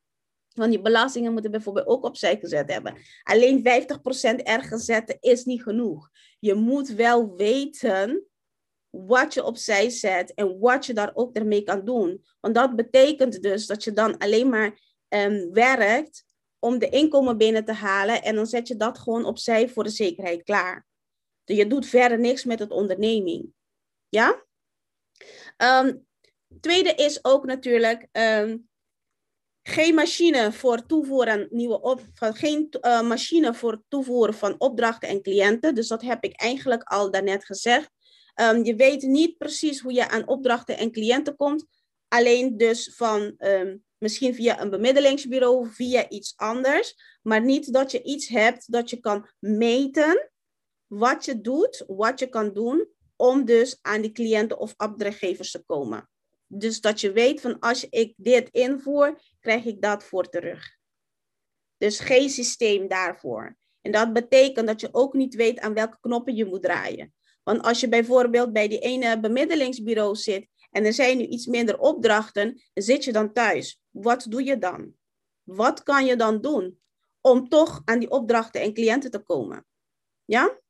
Want 0.57 0.71
die 0.71 0.83
belastingen 0.83 1.33
moeten 1.33 1.51
bijvoorbeeld 1.51 1.87
ook 1.87 2.05
opzij 2.05 2.39
gezet 2.39 2.73
hebben. 2.73 2.97
Alleen 3.23 3.59
50% 3.59 4.43
ergens 4.43 4.85
zetten 4.85 5.17
is 5.21 5.45
niet 5.45 5.63
genoeg. 5.63 6.11
Je 6.39 6.55
moet 6.55 6.89
wel 6.89 7.37
weten 7.37 8.27
wat 8.91 9.35
je 9.35 9.45
opzij 9.45 9.91
zet 9.91 10.35
en 10.35 10.59
wat 10.59 10.87
je 10.87 10.95
daar 10.95 11.11
ook 11.15 11.37
ermee 11.37 11.63
kan 11.63 11.85
doen. 11.85 12.25
Want 12.41 12.55
dat 12.55 12.77
betekent 12.77 13.43
dus 13.43 13.67
dat 13.67 13.85
je 13.85 13.93
dan 13.93 14.19
alleen 14.19 14.49
maar 14.49 14.81
um, 15.09 15.53
werkt 15.53 16.25
om 16.59 16.79
de 16.79 16.89
inkomen 16.89 17.37
binnen 17.37 17.65
te 17.65 17.73
halen 17.73 18.23
en 18.23 18.35
dan 18.35 18.47
zet 18.47 18.69
je 18.69 18.77
dat 18.77 18.99
gewoon 18.99 19.25
opzij 19.25 19.69
voor 19.69 19.85
de 19.85 19.91
zekerheid 19.91 20.43
klaar. 20.43 20.87
Dus 21.45 21.57
je 21.57 21.67
doet 21.67 21.87
verder 21.87 22.19
niks 22.19 22.45
met 22.45 22.59
het 22.59 22.71
onderneming. 22.71 23.53
Ja? 24.09 24.45
Um, 25.57 26.07
tweede 26.61 26.95
is 26.95 27.25
ook 27.25 27.45
natuurlijk 27.45 28.09
um, 28.13 28.69
geen 29.69 29.95
machine 29.95 30.53
voor 30.53 30.87
toevoeren 30.87 31.47
nieuwe 31.51 31.81
op, 31.81 32.03
geen 32.15 32.69
uh, 32.81 33.03
machine 33.03 33.55
voor 33.55 33.83
toevoeren 33.89 34.35
van 34.35 34.55
opdrachten 34.59 35.09
en 35.09 35.23
cliënten. 35.23 35.75
Dus 35.75 35.89
dat 35.89 36.03
heb 36.03 36.25
ik 36.25 36.41
eigenlijk 36.41 36.83
al 36.83 37.11
daarnet 37.11 37.45
gezegd. 37.45 37.91
Um, 38.35 38.65
je 38.65 38.75
weet 38.75 39.03
niet 39.03 39.37
precies 39.37 39.81
hoe 39.81 39.93
je 39.93 40.09
aan 40.09 40.29
opdrachten 40.29 40.79
en 40.79 40.93
cliënten 40.93 41.37
komt. 41.37 41.65
Alleen 42.09 42.57
dus 42.57 42.95
van 42.95 43.35
um, 43.39 43.85
misschien 43.99 44.35
via 44.35 44.61
een 44.61 44.71
bemiddelingsbureau, 44.71 45.69
via 45.71 46.09
iets 46.09 46.33
anders. 46.37 46.95
Maar 47.23 47.45
niet 47.45 47.73
dat 47.73 47.91
je 47.91 48.03
iets 48.03 48.29
hebt 48.29 48.73
dat 48.73 48.91
je 48.91 49.01
kan 49.01 49.29
meten 49.39 50.31
wat 50.87 51.25
je 51.25 51.41
doet, 51.41 51.85
wat 51.87 52.19
je 52.19 52.27
kan 52.27 52.53
doen 52.53 52.89
om 53.17 53.45
dus 53.45 53.79
aan 53.83 54.01
die 54.01 54.13
cliënten 54.13 54.59
of 54.59 54.75
opdrachtgevers 54.77 55.51
te 55.51 55.63
komen. 55.67 56.09
Dus 56.47 56.81
dat 56.81 57.01
je 57.01 57.13
weet 57.13 57.41
van 57.41 57.59
als 57.59 57.89
ik 57.89 58.15
dit 58.17 58.49
invoer, 58.51 59.21
krijg 59.41 59.65
ik 59.65 59.83
dat 59.83 60.05
voor 60.05 60.29
terug. 60.29 60.77
Dus 61.77 62.01
geen 62.01 62.31
systeem 62.31 62.89
daarvoor. 62.89 63.57
En 63.81 63.93
dat 63.93 64.13
betekent 64.13 64.67
dat 64.67 64.81
je 64.81 64.89
ook 64.93 65.15
niet 65.15 65.35
weet 65.35 65.61
aan 65.61 65.75
welke 65.75 65.99
knoppen 66.01 66.35
je 66.35 66.45
moet 66.45 66.63
draaien. 66.63 67.15
Want 67.43 67.63
als 67.63 67.81
je 67.81 67.89
bijvoorbeeld 67.89 68.53
bij 68.53 68.69
die 68.69 68.79
ene 68.79 69.21
bemiddelingsbureau 69.21 70.15
zit 70.15 70.49
en 70.71 70.85
er 70.85 70.93
zijn 70.93 71.19
nu 71.19 71.25
iets 71.25 71.47
minder 71.47 71.79
opdrachten, 71.79 72.63
zit 72.75 73.05
je 73.05 73.13
dan 73.13 73.33
thuis. 73.33 73.81
Wat 73.91 74.27
doe 74.29 74.45
je 74.45 74.59
dan? 74.59 74.95
Wat 75.43 75.83
kan 75.83 76.07
je 76.07 76.17
dan 76.17 76.41
doen 76.41 76.81
om 77.21 77.49
toch 77.49 77.83
aan 77.85 77.99
die 77.99 78.11
opdrachten 78.11 78.61
en 78.61 78.75
cliënten 78.75 79.11
te 79.11 79.19
komen? 79.19 79.67
Ja? 80.25 80.61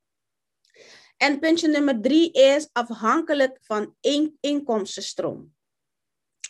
En 1.17 1.39
puntje 1.39 1.69
nummer 1.69 2.01
drie 2.01 2.33
is 2.33 2.69
afhankelijk 2.73 3.59
van 3.61 3.97
één 4.01 4.37
inkomstenstroom. 4.41 5.56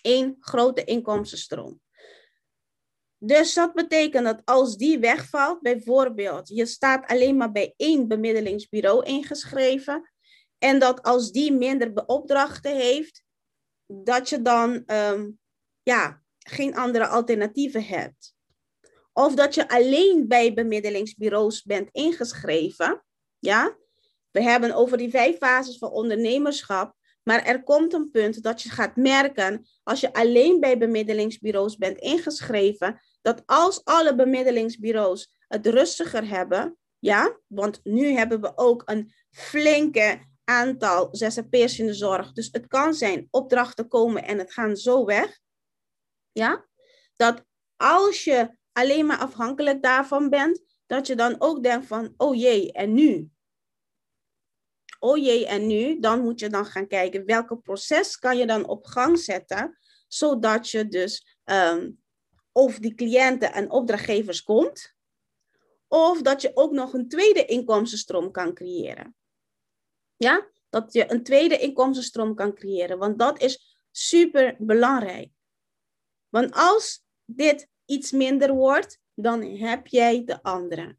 Eén 0.07 0.37
grote 0.41 0.85
inkomstenstroom. 0.85 1.81
Dus 3.19 3.55
dat 3.55 3.75
betekent 3.75 4.25
dat 4.25 4.43
als 4.45 4.77
die 4.77 4.99
wegvalt, 4.99 5.61
bijvoorbeeld 5.61 6.49
je 6.49 6.67
staat 6.67 7.07
alleen 7.07 7.37
maar 7.37 7.53
bij 7.53 7.75
één 7.77 8.09
bemiddelingsbureau 8.09 9.05
ingeschreven, 9.05 10.11
en 10.59 10.79
dat 10.79 11.03
als 11.03 11.33
die 11.33 11.53
minder 11.53 12.07
opdrachten 12.07 12.77
heeft, 12.77 13.25
dat 13.87 14.29
je 14.29 14.43
dan 14.43 14.85
ehm, 14.87 15.31
ja, 15.83 16.23
geen 16.39 16.77
andere 16.77 17.07
alternatieven 17.07 17.85
hebt. 17.85 18.35
Of 19.13 19.35
dat 19.35 19.55
je 19.55 19.69
alleen 19.69 20.29
bij 20.29 20.55
bemiddelingsbureaus 20.55 21.63
bent 21.63 21.89
ingeschreven. 21.93 23.05
Ja? 23.39 23.77
We 24.31 24.43
hebben 24.43 24.73
over 24.73 24.99
die 24.99 25.11
vijf 25.11 25.37
fases 25.37 25.79
van 25.79 25.91
ondernemerschap. 25.91 26.96
Maar 27.29 27.45
er 27.45 27.63
komt 27.63 27.93
een 27.93 28.11
punt 28.11 28.43
dat 28.43 28.63
je 28.63 28.71
gaat 28.71 28.97
merken, 28.97 29.67
als 29.83 30.01
je 30.01 30.13
alleen 30.13 30.61
bij 30.61 30.79
bemiddelingsbureaus 30.79 31.77
bent 31.77 31.99
ingeschreven, 31.99 33.01
dat 33.23 33.43
als 33.47 33.85
alle 33.85 34.15
bemiddelingsbureaus 34.15 35.31
het 35.49 35.67
rustiger 35.67 36.29
hebben, 36.29 36.77
ja, 36.99 37.39
want 37.47 37.81
nu 37.83 38.13
hebben 38.13 38.41
we 38.41 38.53
ook 38.55 38.83
een 38.85 39.13
flinke 39.31 40.21
aantal 40.45 41.09
zzp'ers 41.13 41.79
in 41.79 41.87
de 41.87 41.95
zorg. 41.95 42.33
Dus 42.33 42.49
het 42.53 42.67
kan 42.67 42.95
zijn 42.95 43.29
opdrachten 43.31 43.89
komen 43.89 44.25
en 44.25 44.39
het 44.39 44.53
gaan 44.53 44.77
zo 44.77 45.05
weg. 45.05 45.39
Ja? 46.33 46.67
Dat 47.17 47.45
als 47.77 48.25
je 48.25 48.57
alleen 48.73 49.07
maar 49.07 49.19
afhankelijk 49.19 49.83
daarvan 49.83 50.31
bent, 50.31 50.63
dat 50.87 51.07
je 51.07 51.17
dan 51.17 51.37
ook 51.39 51.63
denkt 51.63 51.87
van, 51.87 52.15
oh 52.17 52.37
jee, 52.37 52.73
en 52.73 52.95
nu? 52.95 53.31
Oh 54.99 55.19
jee, 55.19 55.47
en 55.47 55.67
nu? 55.67 56.01
Dan 56.01 56.21
moet 56.21 56.41
je 56.41 56.49
dan 56.49 56.67
gaan 56.67 56.87
kijken 56.87 57.25
welke 57.25 57.57
proces 57.57 58.19
kan 58.19 58.37
je 58.37 58.47
dan 58.47 58.67
op 58.67 58.87
gang 58.87 59.19
zetten, 59.19 59.79
zodat 60.09 60.71
je 60.71 60.89
dus 60.89 61.39
um, 61.45 62.03
of 62.53 62.79
die 62.79 62.95
cliënten 62.95 63.53
en 63.53 63.71
opdrachtgevers 63.71 64.43
komt, 64.43 64.95
of 65.89 66.23
dat 66.23 66.43
je 66.43 66.51
ook 66.55 66.73
nog 66.73 66.93
een 66.93 67.09
tweede 67.09 67.45
inkomstenstroom 67.45 68.31
kan 68.31 68.55
creëren. 68.55 69.17
Ja? 70.17 70.49
Dat 70.71 70.93
je 70.93 71.13
een 71.13 71.23
tweede 71.23 71.59
inkomstenstroom 71.59 72.35
kan 72.35 72.55
creëren. 72.55 72.99
Want 72.99 73.19
dat 73.19 73.43
is 73.43 73.79
super 73.91 74.57
belangrijk. 74.59 75.31
Want 76.29 76.53
als 76.55 77.05
dit 77.25 77.69
iets 77.85 78.11
minder 78.11 78.55
wordt, 78.55 79.01
dan 79.15 79.43
heb 79.43 79.87
jij 79.87 80.25
de 80.25 80.43
andere. 80.43 80.97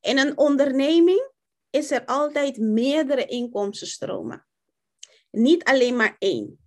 In 0.00 0.18
een 0.18 0.38
onderneming 0.38 1.29
is 1.70 1.90
er 1.90 2.04
altijd 2.04 2.58
meerdere 2.58 3.26
inkomstenstromen. 3.26 4.46
Niet 5.30 5.64
alleen 5.64 5.96
maar 5.96 6.16
één. 6.18 6.58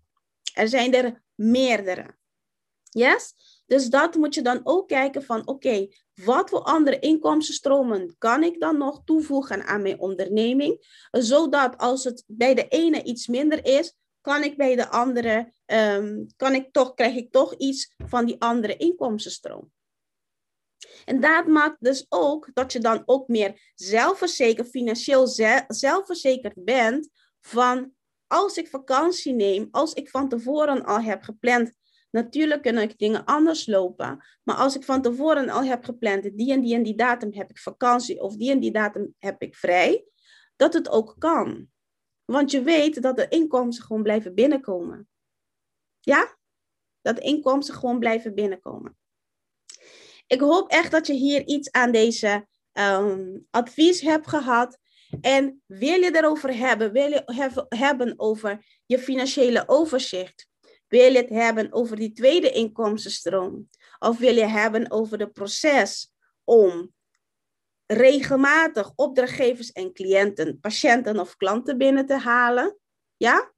Er 0.53 0.67
zijn 0.67 0.93
er 0.93 1.23
meerdere. 1.35 2.15
Yes? 2.89 3.33
Dus 3.65 3.89
dat 3.89 4.15
moet 4.15 4.33
je 4.33 4.41
dan 4.41 4.61
ook 4.63 4.87
kijken 4.87 5.23
van, 5.23 5.47
oké, 5.47 5.87
wat 6.13 6.49
voor 6.49 6.61
andere 6.61 6.99
inkomstenstromen 6.99 8.15
kan 8.17 8.43
ik 8.43 8.59
dan 8.59 8.77
nog 8.77 9.01
toevoegen 9.05 9.65
aan 9.65 9.81
mijn 9.81 9.99
onderneming, 9.99 11.07
zodat 11.11 11.77
als 11.77 12.03
het 12.03 12.23
bij 12.27 12.53
de 12.53 12.67
ene 12.67 13.03
iets 13.03 13.27
minder 13.27 13.65
is, 13.65 13.95
kan 14.21 14.43
ik 14.43 14.57
bij 14.57 14.75
de 14.75 14.89
andere, 14.89 15.53
um, 15.65 16.27
kan 16.35 16.53
ik 16.53 16.71
toch, 16.71 16.93
krijg 16.93 17.15
ik 17.15 17.31
toch 17.31 17.55
iets 17.55 17.93
van 17.97 18.25
die 18.25 18.41
andere 18.41 18.77
inkomstenstroom. 18.77 19.71
En 21.05 21.19
dat 21.19 21.47
maakt 21.47 21.77
dus 21.79 22.05
ook 22.09 22.49
dat 22.53 22.73
je 22.73 22.79
dan 22.79 23.03
ook 23.05 23.27
meer 23.27 23.71
zelfverzekerd, 23.75 24.69
financieel 24.69 25.27
zelfverzekerd 25.67 26.63
bent 26.63 27.09
van 27.39 27.91
als 28.27 28.57
ik 28.57 28.67
vakantie 28.67 29.33
neem, 29.33 29.67
als 29.71 29.93
ik 29.93 30.09
van 30.09 30.29
tevoren 30.29 30.85
al 30.85 31.01
heb 31.01 31.21
gepland 31.21 31.73
Natuurlijk 32.13 32.61
kunnen 32.61 32.83
ik 32.83 32.97
dingen 32.97 33.25
anders 33.25 33.65
lopen. 33.67 34.25
Maar 34.43 34.55
als 34.55 34.75
ik 34.75 34.83
van 34.83 35.01
tevoren 35.01 35.49
al 35.49 35.63
heb 35.63 35.83
gepland, 35.83 36.37
die 36.37 36.51
en 36.51 36.61
die 36.61 36.75
en 36.75 36.83
die 36.83 36.95
datum 36.95 37.33
heb 37.33 37.49
ik 37.49 37.59
vakantie 37.59 38.21
of 38.21 38.35
die 38.35 38.51
en 38.51 38.59
die 38.59 38.71
datum 38.71 39.15
heb 39.19 39.41
ik 39.41 39.55
vrij, 39.55 40.05
dat 40.55 40.73
het 40.73 40.89
ook 40.89 41.15
kan. 41.19 41.67
Want 42.25 42.51
je 42.51 42.61
weet 42.61 43.01
dat 43.01 43.15
de 43.15 43.27
inkomsten 43.27 43.85
gewoon 43.85 44.03
blijven 44.03 44.33
binnenkomen. 44.33 45.09
Ja? 45.99 46.37
Dat 47.01 47.19
inkomsten 47.19 47.75
gewoon 47.75 47.99
blijven 47.99 48.35
binnenkomen. 48.35 48.97
Ik 50.27 50.39
hoop 50.39 50.69
echt 50.69 50.91
dat 50.91 51.07
je 51.07 51.13
hier 51.13 51.45
iets 51.45 51.71
aan 51.71 51.91
deze 51.91 52.47
um, 52.73 53.47
advies 53.49 54.01
hebt 54.01 54.27
gehad. 54.27 54.77
En 55.21 55.61
wil 55.65 56.01
je 56.01 56.17
erover 56.17 56.57
hebben, 56.57 56.91
wil 56.91 57.09
je 57.09 57.65
hebben 57.69 58.13
over 58.17 58.65
je 58.85 58.99
financiële 58.99 59.63
overzicht? 59.67 60.47
Wil 60.87 61.11
je 61.11 61.17
het 61.17 61.29
hebben 61.29 61.73
over 61.73 61.95
die 61.95 62.11
tweede 62.11 62.51
inkomstenstroom? 62.51 63.69
Of 63.99 64.17
wil 64.17 64.35
je 64.35 64.45
hebben 64.45 64.91
over 64.91 65.19
het 65.19 65.33
proces 65.33 66.13
om 66.43 66.93
regelmatig 67.85 68.91
opdrachtgevers 68.95 69.71
en 69.71 69.93
cliënten, 69.93 70.59
patiënten 70.59 71.19
of 71.19 71.35
klanten 71.35 71.77
binnen 71.77 72.05
te 72.05 72.17
halen? 72.17 72.77
Ja? 73.17 73.51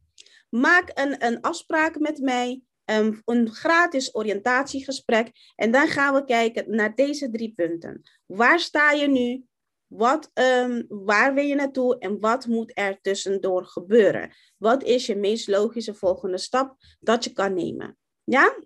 Maak 0.50 0.92
een, 0.94 1.26
een 1.26 1.42
afspraak 1.42 2.00
met 2.00 2.20
mij, 2.20 2.62
um, 2.86 3.22
een 3.26 3.50
gratis 3.50 4.16
oriëntatiegesprek. 4.16 5.32
En 5.56 5.72
dan 5.72 5.88
gaan 5.88 6.14
we 6.14 6.24
kijken 6.24 6.76
naar 6.76 6.96
deze 6.96 7.30
drie 7.30 7.54
punten. 7.56 8.02
Waar 8.26 8.60
sta 8.60 8.92
je 8.92 9.08
nu? 9.08 9.44
Wat, 9.88 10.32
um, 10.34 10.86
waar 10.88 11.34
wil 11.34 11.44
je 11.46 11.56
naartoe 11.56 11.98
en 11.98 12.20
wat 12.20 12.48
moet 12.48 12.72
er 12.74 13.02
tussendoor 13.02 13.66
gebeuren? 13.66 14.32
Wat 14.58 14.84
is 14.84 15.06
je 15.06 15.16
meest 15.16 15.48
logische 15.48 15.94
volgende 15.94 16.38
stap 16.38 16.76
dat 17.00 17.24
je 17.24 17.32
kan 17.32 17.54
nemen? 17.54 17.98
Ja? 18.24 18.58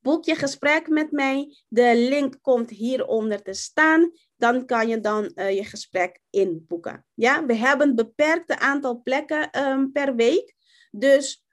Boek 0.00 0.24
je 0.24 0.34
gesprek 0.34 0.88
met 0.88 1.10
mij. 1.10 1.56
De 1.68 1.92
link 1.96 2.38
komt 2.40 2.70
hieronder 2.70 3.42
te 3.42 3.52
staan. 3.52 4.10
Dan 4.36 4.66
kan 4.66 4.88
je 4.88 5.00
dan 5.00 5.32
uh, 5.34 5.56
je 5.56 5.64
gesprek 5.64 6.20
inboeken. 6.30 7.06
Ja, 7.14 7.46
we 7.46 7.54
hebben 7.54 7.88
een 7.88 7.94
beperkte 7.94 8.58
aantal 8.58 9.02
plekken 9.02 9.68
um, 9.68 9.92
per 9.92 10.14
week. 10.14 10.54
Dus 10.90 11.44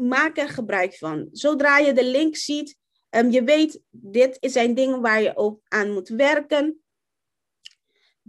maak 0.00 0.36
er 0.36 0.48
gebruik 0.48 0.94
van. 0.94 1.28
Zodra 1.32 1.78
je 1.78 1.92
de 1.92 2.04
link 2.04 2.36
ziet, 2.36 2.76
um, 3.10 3.30
je 3.30 3.44
weet, 3.44 3.80
dit 3.90 4.38
zijn 4.40 4.74
dingen 4.74 5.00
waar 5.00 5.22
je 5.22 5.36
ook 5.36 5.60
aan 5.68 5.92
moet 5.92 6.08
werken. 6.08 6.82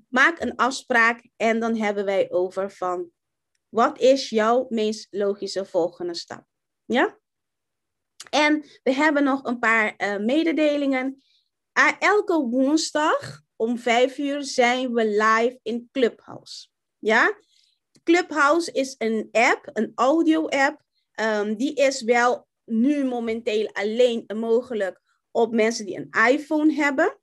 Maak 0.07 0.39
een 0.39 0.55
afspraak 0.55 1.29
en 1.35 1.59
dan 1.59 1.75
hebben 1.75 2.05
wij 2.05 2.31
over 2.31 2.71
van 2.71 3.11
wat 3.69 3.99
is 3.99 4.29
jouw 4.29 4.65
meest 4.69 5.07
logische 5.09 5.65
volgende 5.65 6.13
stap. 6.13 6.45
Ja? 6.85 7.19
En 8.29 8.65
we 8.83 8.93
hebben 8.93 9.23
nog 9.23 9.43
een 9.43 9.59
paar 9.59 9.93
uh, 9.97 10.17
mededelingen. 10.17 11.23
Elke 11.99 12.39
woensdag 12.39 13.41
om 13.55 13.77
vijf 13.77 14.17
uur 14.17 14.43
zijn 14.43 14.93
we 14.93 15.05
live 15.05 15.59
in 15.63 15.89
Clubhouse. 15.91 16.67
Ja? 16.97 17.37
Clubhouse 18.03 18.71
is 18.71 18.95
een 18.97 19.27
app, 19.31 19.69
een 19.73 19.91
audio-app. 19.95 20.83
Um, 21.21 21.55
die 21.55 21.73
is 21.73 22.01
wel 22.01 22.47
nu 22.65 23.03
momenteel 23.03 23.69
alleen 23.73 24.23
mogelijk 24.35 25.01
op 25.31 25.53
mensen 25.53 25.85
die 25.85 25.97
een 25.97 26.31
iPhone 26.31 26.73
hebben. 26.73 27.19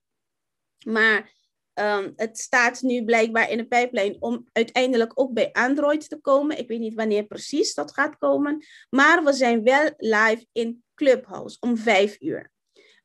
Maar 0.87 1.33
um, 1.75 2.13
het 2.17 2.39
staat 2.39 2.83
nu 2.83 3.05
blijkbaar 3.05 3.51
in 3.51 3.57
de 3.57 3.67
pijplijn 3.67 4.17
om 4.21 4.49
uiteindelijk 4.53 5.13
ook 5.15 5.33
bij 5.33 5.53
Android 5.53 6.09
te 6.09 6.17
komen. 6.17 6.59
Ik 6.59 6.69
weet 6.69 6.79
niet 6.79 6.95
wanneer 6.95 7.25
precies 7.25 7.75
dat 7.75 7.93
gaat 7.93 8.19
komen. 8.19 8.65
Maar 8.91 9.25
we 9.25 9.33
zijn 9.33 9.63
wel 9.63 9.91
live 9.97 10.47
in 10.53 10.85
Clubhouse 10.95 11.57
om 11.61 11.77
vijf 11.77 12.21
uur. 12.21 12.51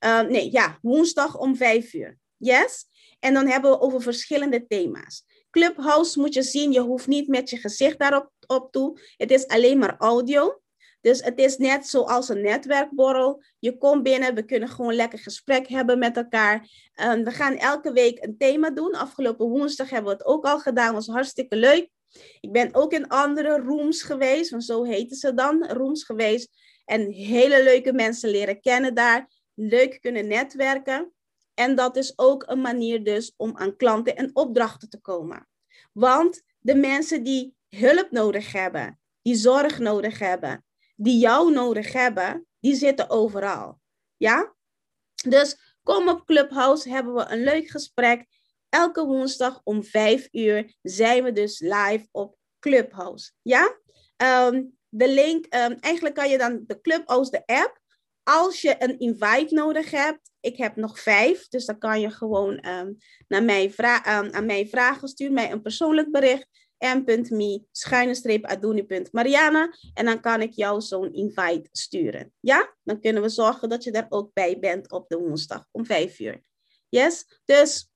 Uh, 0.05 0.21
nee, 0.21 0.51
ja, 0.51 0.77
woensdag 0.81 1.37
om 1.37 1.55
vijf 1.55 1.93
uur. 1.93 2.17
Yes? 2.37 2.85
En 3.19 3.33
dan 3.33 3.47
hebben 3.47 3.71
we 3.71 3.79
over 3.79 4.01
verschillende 4.01 4.67
thema's. 4.67 5.25
Clubhouse 5.49 6.19
moet 6.19 6.33
je 6.33 6.43
zien, 6.43 6.71
je 6.71 6.79
hoeft 6.79 7.07
niet 7.07 7.27
met 7.27 7.49
je 7.49 7.57
gezicht 7.57 7.99
daarop 7.99 8.31
op 8.47 8.71
toe. 8.71 8.99
Het 9.17 9.31
is 9.31 9.47
alleen 9.47 9.77
maar 9.77 9.97
audio. 9.97 10.61
Dus 11.03 11.21
het 11.21 11.39
is 11.39 11.57
net 11.57 11.87
zoals 11.87 12.29
een 12.29 12.41
netwerkborrel. 12.41 13.43
Je 13.59 13.77
komt 13.77 14.03
binnen, 14.03 14.35
we 14.35 14.45
kunnen 14.45 14.69
gewoon 14.69 14.93
lekker 14.93 15.19
gesprek 15.19 15.67
hebben 15.67 15.99
met 15.99 16.17
elkaar. 16.17 16.69
Um, 17.01 17.23
we 17.23 17.31
gaan 17.31 17.57
elke 17.57 17.91
week 17.91 18.23
een 18.23 18.37
thema 18.37 18.71
doen. 18.71 18.95
Afgelopen 18.95 19.47
woensdag 19.47 19.89
hebben 19.89 20.11
we 20.11 20.17
het 20.17 20.27
ook 20.27 20.45
al 20.45 20.59
gedaan, 20.59 20.93
was 20.93 21.07
hartstikke 21.07 21.55
leuk. 21.55 21.89
Ik 22.39 22.51
ben 22.51 22.73
ook 22.73 22.93
in 22.93 23.07
andere 23.07 23.59
rooms 23.59 24.01
geweest, 24.01 24.49
want 24.49 24.63
zo 24.63 24.83
heten 24.83 25.17
ze 25.17 25.33
dan, 25.33 25.65
rooms 25.65 26.03
geweest. 26.03 26.49
En 26.85 27.11
hele 27.11 27.63
leuke 27.63 27.93
mensen 27.93 28.29
leren 28.29 28.61
kennen 28.61 28.93
daar. 28.93 29.29
Leuk 29.53 30.01
kunnen 30.01 30.27
netwerken. 30.27 31.13
En 31.53 31.75
dat 31.75 31.95
is 31.95 32.13
ook 32.15 32.43
een 32.47 32.61
manier 32.61 33.03
dus 33.03 33.33
om 33.37 33.57
aan 33.57 33.75
klanten 33.75 34.15
en 34.15 34.29
opdrachten 34.33 34.89
te 34.89 35.01
komen. 35.01 35.47
Want 35.93 36.41
de 36.59 36.75
mensen 36.75 37.23
die 37.23 37.55
hulp 37.69 38.11
nodig 38.11 38.51
hebben, 38.51 38.99
die 39.21 39.35
zorg 39.35 39.79
nodig 39.79 40.19
hebben, 40.19 40.63
die 40.95 41.17
jou 41.19 41.51
nodig 41.51 41.93
hebben, 41.93 42.45
die 42.59 42.75
zitten 42.75 43.09
overal. 43.09 43.79
Ja? 44.17 44.55
Dus 45.27 45.77
kom 45.83 46.09
op 46.09 46.25
Clubhouse, 46.25 46.89
hebben 46.89 47.13
we 47.13 47.25
een 47.29 47.43
leuk 47.43 47.69
gesprek. 47.69 48.25
Elke 48.69 49.05
woensdag 49.05 49.61
om 49.63 49.83
vijf 49.83 50.27
uur 50.31 50.75
zijn 50.81 51.23
we 51.23 51.31
dus 51.31 51.59
live 51.59 52.07
op 52.11 52.37
Clubhouse. 52.59 53.31
Ja? 53.41 53.77
Um, 54.17 54.77
de 54.89 55.13
link, 55.13 55.45
um, 55.45 55.77
eigenlijk 55.79 56.15
kan 56.15 56.29
je 56.29 56.37
dan 56.37 56.63
de 56.67 56.81
Clubhouse, 56.81 57.31
de 57.31 57.45
app, 57.45 57.81
als 58.23 58.61
je 58.61 58.75
een 58.79 58.99
invite 58.99 59.53
nodig 59.53 59.91
hebt, 59.91 60.31
ik 60.39 60.57
heb 60.57 60.75
nog 60.75 60.99
vijf, 60.99 61.47
dus 61.47 61.65
dan 61.65 61.77
kan 61.77 61.99
je 61.99 62.11
gewoon 62.11 62.67
um, 62.67 62.97
naar 63.27 63.43
mij 63.43 63.71
vra 63.71 64.03
aan 64.03 64.45
mij 64.45 64.67
vragen, 64.67 65.07
stuur 65.07 65.31
mij 65.31 65.51
een 65.51 65.61
persoonlijk 65.61 66.11
bericht 66.11 66.62
m.me 66.83 67.63
schuine 67.71 68.15
streep 68.15 68.45
en 69.93 70.05
dan 70.05 70.19
kan 70.21 70.41
ik 70.41 70.53
jou 70.53 70.81
zo'n 70.81 71.13
invite 71.13 71.69
sturen. 71.71 72.33
Ja, 72.39 72.75
dan 72.83 72.99
kunnen 72.99 73.21
we 73.21 73.29
zorgen 73.29 73.69
dat 73.69 73.83
je 73.83 73.91
er 73.91 74.05
ook 74.09 74.33
bij 74.33 74.59
bent 74.59 74.91
op 74.91 75.09
de 75.09 75.17
woensdag 75.17 75.67
om 75.71 75.85
vijf 75.85 76.19
uur. 76.19 76.41
Yes, 76.89 77.25
dus 77.45 77.91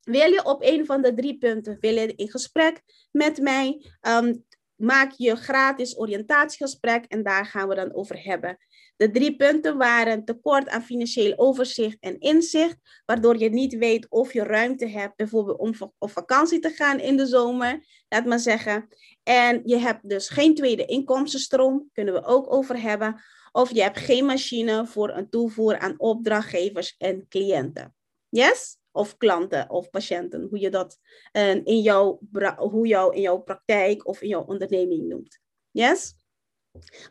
wil 0.00 0.30
je 0.30 0.44
op 0.44 0.62
een 0.62 0.86
van 0.86 1.02
de 1.02 1.14
drie 1.14 1.38
punten 1.38 1.76
wil 1.80 1.96
in 2.16 2.30
gesprek 2.30 2.82
met 3.10 3.38
mij, 3.40 3.90
um, 4.00 4.44
maak 4.80 5.12
je 5.16 5.36
gratis 5.36 5.98
oriëntatiegesprek 5.98 7.04
en 7.04 7.22
daar 7.22 7.46
gaan 7.46 7.68
we 7.68 7.74
dan 7.74 7.94
over 7.94 8.22
hebben. 8.22 8.58
De 8.96 9.10
drie 9.10 9.36
punten 9.36 9.76
waren 9.76 10.24
tekort 10.24 10.68
aan 10.68 10.82
financieel 10.82 11.32
overzicht 11.36 11.96
en 12.00 12.18
inzicht, 12.18 12.76
waardoor 13.06 13.38
je 13.38 13.50
niet 13.50 13.74
weet 13.74 14.10
of 14.10 14.32
je 14.32 14.42
ruimte 14.42 14.86
hebt, 14.86 15.16
bijvoorbeeld 15.16 15.58
om 15.58 15.74
op 15.98 16.10
vakantie 16.10 16.58
te 16.58 16.70
gaan 16.70 16.98
in 16.98 17.16
de 17.16 17.26
zomer, 17.26 17.86
laat 18.08 18.24
maar 18.24 18.38
zeggen. 18.38 18.88
En 19.22 19.62
je 19.64 19.76
hebt 19.76 20.08
dus 20.08 20.28
geen 20.28 20.54
tweede 20.54 20.84
inkomstenstroom, 20.84 21.90
kunnen 21.92 22.14
we 22.14 22.24
ook 22.24 22.52
over 22.52 22.80
hebben. 22.80 23.22
Of 23.52 23.74
je 23.74 23.82
hebt 23.82 23.98
geen 23.98 24.24
machine 24.24 24.86
voor 24.86 25.10
een 25.10 25.28
toevoer 25.28 25.78
aan 25.78 25.94
opdrachtgevers 25.98 26.94
en 26.98 27.26
cliënten. 27.28 27.94
Yes? 28.28 28.79
Of 28.92 29.16
klanten 29.16 29.70
of 29.70 29.90
patiënten, 29.90 30.46
hoe 30.50 30.58
je 30.58 30.70
dat 30.70 30.98
uh, 31.32 31.54
in, 31.54 31.80
jouw, 31.80 32.20
hoe 32.56 32.86
jou 32.86 33.14
in 33.14 33.20
jouw 33.20 33.38
praktijk 33.38 34.06
of 34.06 34.20
in 34.22 34.28
jouw 34.28 34.44
onderneming 34.44 35.08
noemt. 35.08 35.38
Yes? 35.70 36.14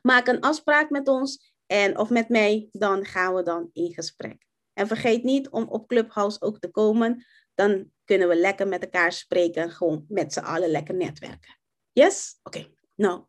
Maak 0.02 0.28
een 0.28 0.40
afspraak 0.40 0.90
met 0.90 1.08
ons 1.08 1.54
en 1.66 1.98
of 1.98 2.10
met 2.10 2.30
mij, 2.30 2.68
dan 2.72 3.06
gaan 3.06 3.36
we 3.36 3.44
dan 3.44 3.70
in 3.74 3.94
gesprek. 3.94 4.46
En 4.74 4.88
vergeet 4.88 5.24
niet 5.24 5.50
om 5.50 5.64
op 5.64 5.88
Clubhouse 5.88 6.42
ook 6.42 6.60
te 6.60 6.68
komen. 6.68 7.26
Dan 7.56 7.92
kunnen 8.04 8.28
we 8.28 8.36
lekker 8.36 8.68
met 8.68 8.84
elkaar 8.84 9.12
spreken, 9.12 9.72
gewoon 9.72 10.06
met 10.08 10.34
z'n 10.34 10.40
allen 10.40 10.70
lekker 10.70 10.96
netwerken. 10.96 11.60
Yes? 11.92 12.40
Oké. 12.44 12.68
Nou, 12.96 13.26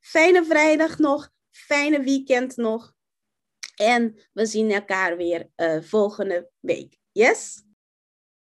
fijne 0.00 0.44
vrijdag 0.44 0.98
nog, 0.98 1.30
fijne 1.50 2.02
weekend 2.02 2.56
nog. 2.56 2.94
En 3.76 4.20
we 4.32 4.46
zien 4.46 4.70
elkaar 4.70 5.16
weer 5.16 5.50
uh, 5.56 5.82
volgende 5.82 6.50
week. 6.60 6.98
Yes? 7.12 7.64